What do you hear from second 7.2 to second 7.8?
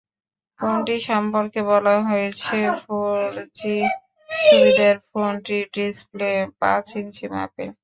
মাপের।